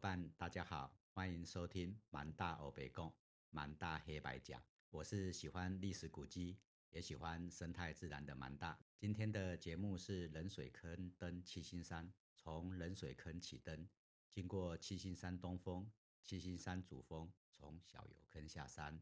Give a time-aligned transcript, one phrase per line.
[0.00, 3.12] 伴，大家好，欢迎收听蛮大欧北贡
[3.50, 4.62] 蛮大黑白讲。
[4.88, 6.56] 我是喜欢历史古迹，
[6.88, 8.78] 也喜欢生态自然的蛮大。
[8.96, 13.86] 今天的节目是冷水坑登七星山，从冷水坑起登，
[14.30, 15.86] 经过七星山东峰、
[16.22, 18.98] 七星山主峰，从小油坑下山。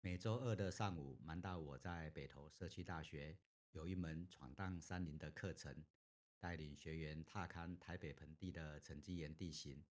[0.00, 3.36] 每周二的上午，蛮大我在北投社区大学
[3.72, 5.84] 有一门闯荡山林的课程。
[6.40, 9.84] 带领学员踏勘台北盆地的沉积岩地形，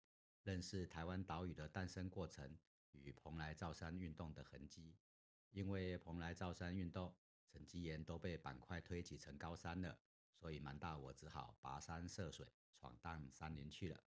[0.43, 2.57] 认识台湾岛屿的诞生过程
[2.93, 4.95] 与蓬莱造山运动的痕迹。
[5.51, 7.15] 因为蓬莱造山运动，
[7.47, 9.97] 沉积岩都被板块推挤成高山了，
[10.33, 14.03] 所以蛮大我只好跋山涉水，闯荡山林去了。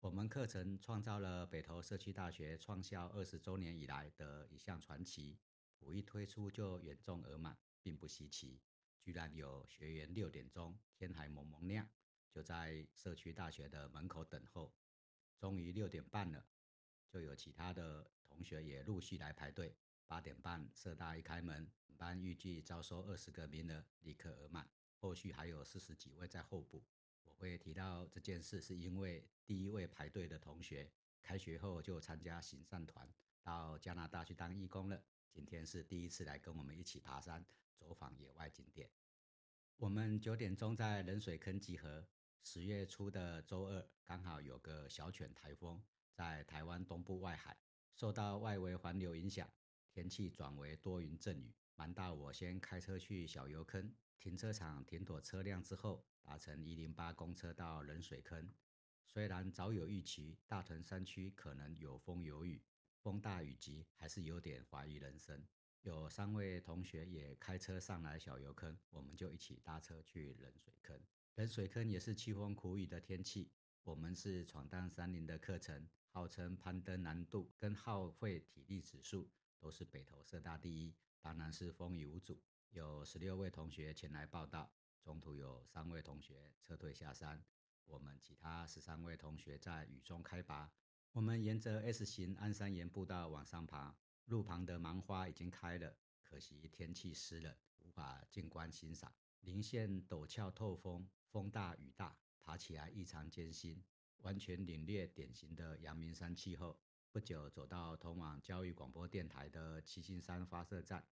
[0.00, 5.38] 我们课程创造了北投社区大学创校二十周年以来的一项传奇，
[5.72, 8.60] 甫一推出就远众而满，并不稀奇。
[9.08, 11.88] 居然有学员六点钟天还蒙蒙亮，
[12.30, 14.70] 就在社区大学的门口等候。
[15.38, 16.44] 终于六点半了，
[17.08, 19.74] 就有其他的同学也陆续来排队。
[20.06, 24.68] 八点半社大一开门，班预计招收二十个名额，立刻额满。
[24.98, 26.84] 后续还有四十几位在候补。
[27.22, 33.10] 我会提到这件事，是因为第一位排队的同学开学后就参加行善团，
[33.78, 35.02] 加拿大去当义工了。
[35.30, 37.44] 今天是第一次来跟我们一起爬山，
[37.76, 38.90] 走访野外景点。
[39.76, 42.06] 我们九点钟在冷水坑集合。
[42.42, 47.56] 十月初的周二，刚好有个小犬台风在台湾东部外海，
[47.94, 49.48] 受到外围环流影响，
[49.90, 51.54] 天气转为多云阵雨。
[51.76, 58.50] 蛮大，我先开车去小油坑停车场停妥车辆之后，搭乘一零八公车到冷水坑。
[59.06, 62.62] 虽然早有预期，大屯山区可能有风有雨。
[63.02, 65.46] 风大雨急，还是有点怀疑人生。
[65.82, 71.00] 有三位同学也开车上来小油坑，我们就一起搭车去冷水坑。
[71.36, 73.50] 冷水坑也是凄风苦雨的天气。
[73.84, 82.42] 我们是闯荡山林的课程，号称攀登难度跟耗费体力指数都是北投社大第一，当然是风雨无阻。
[82.70, 84.70] 有十六位同学前来报道，
[85.00, 87.42] 中途有三位同学撤退下山，
[87.86, 90.70] 我们其他十三位同学在雨中开拔。
[91.12, 93.92] 我们沿着 S 型安山岩步道往上爬，
[94.26, 99.12] 路旁的芒花已经开了，可惜天气湿冷，无法静观欣赏。
[99.40, 103.82] 林线陡峭透风，风大雨大，爬起来异常艰辛，
[104.18, 106.78] 完全领略典型的阳明山气候。
[107.10, 111.04] 不久走到通往教育广播电台的七星山发射站，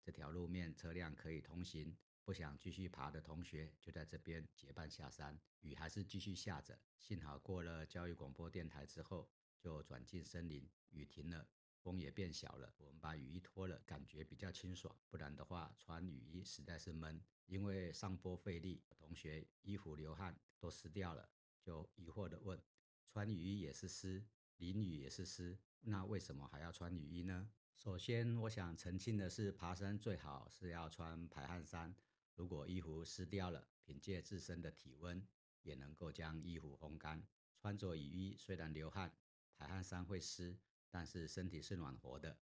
[0.00, 1.94] 这条路面车辆可以通行，
[2.24, 5.38] 不想继续爬的同学就在这边结伴下山。
[5.60, 9.28] 雨还是继续下着，幸好过了教育广播电台之后。
[9.60, 11.46] 就转进森林，雨停了，
[11.78, 12.74] 风也变小了。
[12.78, 14.96] 我们把雨衣脱了，感觉比较清爽。
[15.08, 18.82] 不然的话，穿雨衣实在是闷，因为上坡费力。
[18.88, 21.28] 同学衣服流汗都湿掉了，
[21.60, 22.60] 就疑惑地问：
[23.08, 24.24] 穿雨衣也是湿，
[24.58, 27.50] 淋雨也是湿，那为什么还要穿雨衣呢？
[27.74, 31.94] 首先，我想澄清的是，爬山最好是要穿排汗衫。
[32.36, 35.26] 如果衣服湿掉了，凭借自身的体温，
[35.62, 37.26] 也能够将衣服烘干。
[37.56, 39.12] 穿着雨衣虽然流汗。
[39.60, 40.56] 排汗衫会湿，
[40.88, 42.34] 但是身体是暖和的。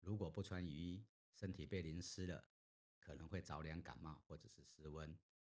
[0.00, 2.44] 如果不穿雨衣，身体被淋湿了，
[2.98, 5.16] 可能会着凉感冒或者是失温。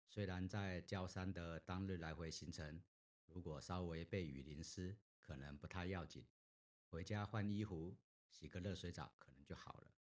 [0.10, 2.84] 虽然在焦山的当日来回行程，
[3.26, 6.26] 如果稍微被雨淋湿，可能不太要紧，
[6.90, 7.96] 回家换衣服、
[8.28, 9.94] 洗个热水澡可能就好了。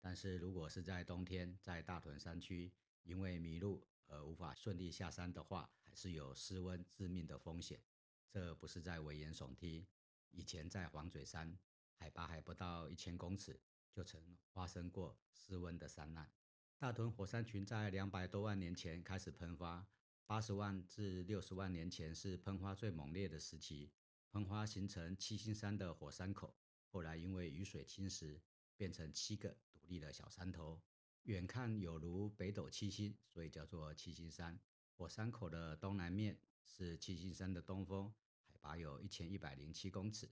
[0.00, 2.72] 但是如果是在冬天，在大屯山区
[3.02, 7.82] 因为迷路而无法顺利下山的话，还是有失温致命的风险。
[8.30, 9.86] 这不是在危言耸听。
[10.30, 11.58] 以前在黄嘴山，
[11.94, 13.60] 海拔还不到一千公尺，
[13.92, 16.30] 就曾发生过失温的山难。
[16.78, 19.86] 大屯火山群在两百多万年前开始喷发，
[20.26, 23.90] 八十万至六十万年前是喷发最猛烈的时期，
[24.30, 26.54] 喷发形成七星山的火山口。
[26.90, 28.40] 后来因为雨水侵蚀，
[28.76, 30.80] 变成七个独立的小山头，
[31.24, 34.60] 远看有如北斗七星，所以叫做七星山。
[34.96, 38.14] 火山口的东南面是七星山的东峰。
[38.60, 40.28] 拔有一千一百零七公尺，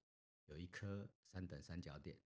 [0.46, 2.18] 有一颗三等三角点。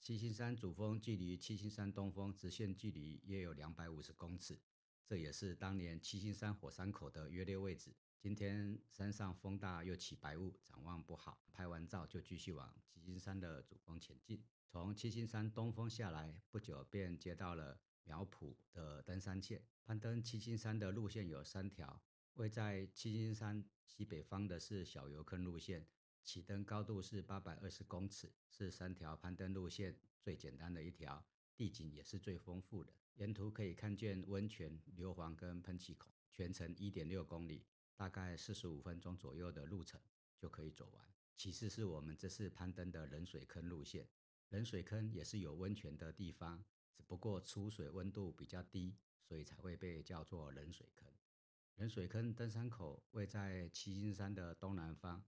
[0.00, 4.60] 七星山主峰距离七星山东峰直线距离约有两百五十公尺，
[5.04, 7.94] 这也是当年七星山火山口的约略位置。
[8.18, 11.38] 今天山上风大又起白雾，展望不好。
[11.52, 14.44] 拍完照就继续往七星山的主峰前进。
[14.68, 19.64] 从七星山东峰下来不久，便接到了苗圃的登山线。
[19.84, 22.02] 攀登七星山的路线有三条。
[22.36, 25.86] 位在七星山西北方的是小油坑路线，
[26.22, 31.24] 起登高度是八百二十公尺，是三条攀登路线最简单的一条，
[31.56, 32.92] 地景也是最丰富的。
[33.14, 37.64] 沿途可以看见温泉、硫磺跟喷气孔，全程一点六公里，
[37.96, 40.00] 大概四十五分钟左右的路程。
[40.38, 41.02] 就可以走完。
[41.34, 44.06] 其次是我们这次攀登的冷水坑路线，
[44.50, 46.62] 冷水坑也是有温泉的地方，
[46.94, 51.08] 只不过出水温度比较低，所以才会被叫做冷水坑。
[51.76, 55.22] 冷水坑登山口位在七星山的东南方，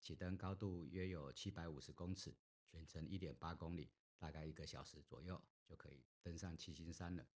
[0.00, 2.36] 起登高度约有七百五十公尺，
[2.68, 7.26] 全程一点八公里，大概一个小时左右就可以登上七星山了。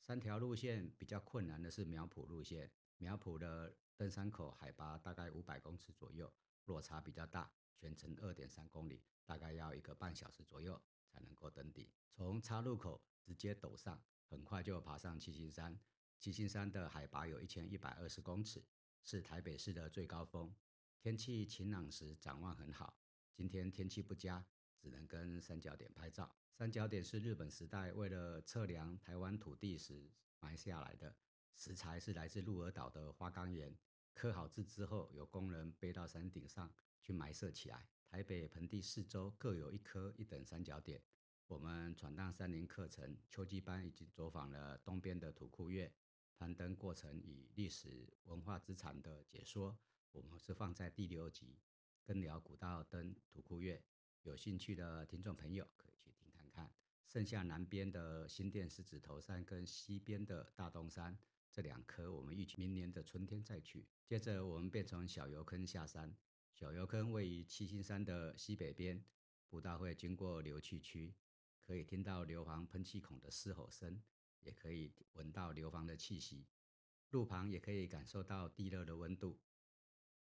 [0.00, 6.32] 三条路线比较困难的是苗圃路线，苗圃的登山口海拔大概五百公尺左右，
[6.64, 11.86] 落差比较大，全程二点三公里，大概要一个半小时左右才能够登顶。
[12.14, 15.78] 从岔路口直接陡上，很快就爬上七星山。
[16.18, 18.64] 七星山的海拔有一千一百二十公尺，
[19.04, 20.52] 是台北市的最高峰。
[20.98, 22.98] 天气晴朗时展望很好，
[23.32, 24.44] 今天天气不佳，
[24.78, 26.34] 只能跟三角点拍照。
[26.52, 30.10] 三角点是日本时代为了测量台湾土地时
[30.40, 31.14] 埋下来的，
[31.54, 33.76] 石材是来自鹿儿岛的花岗岩，
[34.14, 37.86] 刻好字之后，有工人背到山顶上去埋设起来。
[38.08, 41.02] 台北盆地四周各有一颗一等三角点。
[41.46, 45.92] 我们闯荡山林课程秋季班已经走访了东边的土库岳。
[46.38, 49.78] 攀登过程与历史文化资产的解说，
[50.12, 51.58] 我们是放在第六集
[52.06, 53.76] 《根寮古道登土库岳》，
[54.22, 56.70] 有兴趣的听众朋友可以去听看看。
[57.06, 61.16] 剩下南边的新店狮子头山跟西边的大东山
[61.50, 63.86] 这两颗，我们预计明年的春天再去。
[64.04, 66.14] 接着我们便从小油坑下山，
[66.52, 69.02] 小油坑位于七星山的西北边，
[69.48, 71.14] 步道会经过硫气区，
[71.62, 74.02] 可以听到硫磺喷气孔的嘶吼声。
[74.46, 76.46] 也可以闻到硫磺的气息，
[77.10, 79.40] 路旁也可以感受到地热的温度。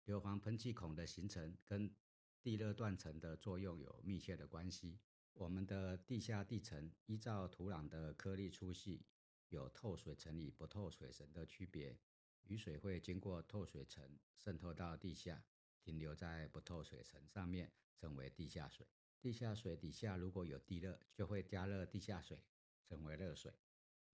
[0.06, 1.94] 硫磺喷气孔的形成跟
[2.42, 4.98] 地热断层的作用有密切的关系。
[5.34, 9.04] 我们的地下地层依照土壤的颗粒粗细，
[9.50, 11.98] 有透水层与不透水层的区别。
[12.44, 15.44] 雨水会经过透水层渗透到地下，
[15.82, 18.86] 停留在不透水层上面，成为地下水。
[19.20, 22.38] 地下水底下如果有地热，就会加热地下水，
[22.86, 23.54] 成为热水。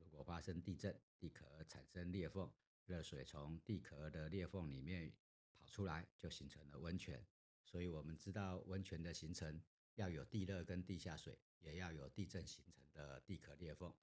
[0.01, 2.51] 如果发生地震，地壳产生裂缝，
[2.87, 5.13] 热水从地壳的裂缝里面
[5.55, 7.25] 跑出来，就形成了温泉。
[7.63, 9.63] 所以，我们知道温泉的形成
[9.95, 13.95] 要有地热跟地下水，也要有地震形成的地壳裂缝。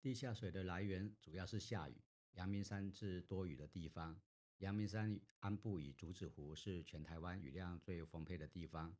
[0.00, 1.94] 地下水的来源主要是下雨。
[2.32, 4.18] 阳明山是多雨的地方，
[4.58, 8.96] 阳明山安部与竹子湖是全台湾雨量最丰沛的地方，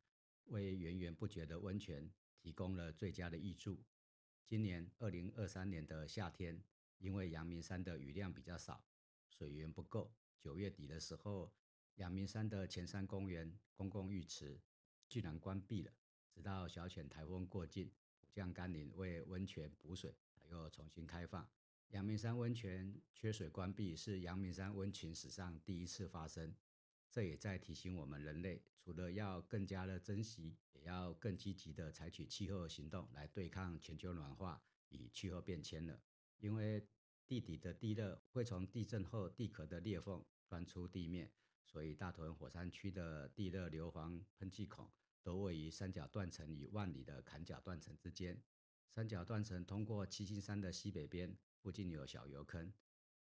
[0.47, 3.83] 为源源不绝的温泉提供了最佳的益助。
[4.47, 6.62] 今年二零二三年的夏天，
[6.99, 8.85] 因为阳明山的雨量比较少，
[9.31, 10.12] 水源不够。
[10.39, 11.53] 九月底的时候，
[11.94, 14.61] 阳明山的前山公园公共浴池
[15.09, 15.93] 居然关闭了，
[16.31, 17.91] 直到小犬台风过境，
[18.21, 20.15] 普降甘霖为温泉补水，
[20.50, 21.49] 又重新开放。
[21.89, 26.55] 阳明山温泉缺水关闭是阳明山温泉史上第一次发生。
[27.12, 36.00] 这也在提醒我们人类，除了要更加的珍惜，也要更积极的采取气候行动来对抗全球暖化与气候变迁了。
[36.38, 36.88] 因为
[37.29, 41.31] 地底的地热会从地震后地壳的裂缝钻出地面，
[41.67, 44.91] 所以大屯火山区的地热硫磺喷气孔
[45.22, 48.43] 都位于三角断层与万里的坎角断层之间。
[48.89, 52.72] 三角断层通过七星山的西北边，附近有小油坑；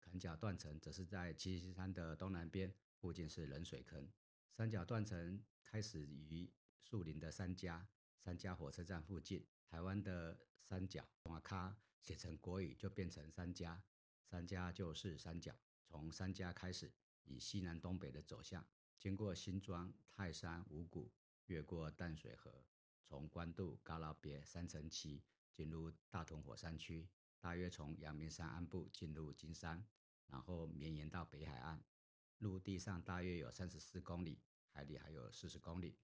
[0.00, 2.72] 坎角断层则是在七星山的东南边。
[3.00, 4.06] 附近是冷水坑，
[4.52, 6.52] 三角断层开始于
[6.82, 7.88] 树林的三家
[8.18, 9.46] 三家火车站附近。
[9.66, 13.82] 台湾的三角，瓦卡写成国语就变成三家，
[14.26, 15.58] 三家就是三角。
[15.86, 16.92] 从三家开始，
[17.24, 21.10] 以西南东北的走向，经过新庄、泰山、五谷，
[21.46, 22.66] 越过淡水河，
[23.06, 25.22] 从关渡、高老别三层旗
[25.54, 29.86] 进入大同火山区，大约从阳明山安部进入金山，
[30.26, 31.82] 然后绵延到北海岸。
[32.40, 35.98] 陆地上大约有三十四公里，海里还有四十公里，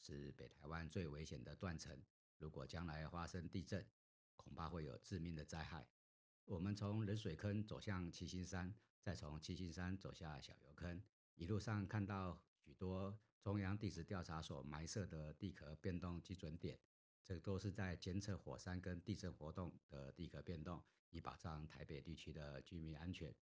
[0.00, 1.98] 是北台湾最危险的断层。
[2.36, 3.86] 如果将来发生地震，
[4.36, 5.88] 恐怕会有致命的灾害。
[6.44, 11.02] 我们从冷水坑走向七星山，再从七星山走下小油坑，
[11.36, 16.78] 一路上看到许多中央地质调查所埋设的地壳变动基准点，
[17.24, 23.34] 这都是在监测火山跟地震活动的地壳变动，以保障台北地区的居民安全。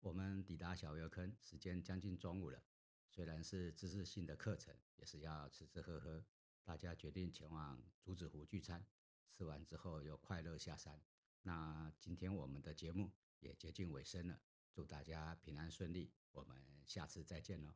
[0.00, 2.62] 我们抵达小油坑，时间将近中午了。
[3.08, 6.24] 虽然是知识性的课程，也是要吃吃喝喝。
[6.62, 8.86] 大家决定前往竹子湖聚餐，
[9.30, 11.00] 吃完之后又快乐下山。
[11.42, 14.40] 那今天我们的节目也接近尾声了，
[14.72, 17.74] 祝大家平安顺利，我们下次再见喽。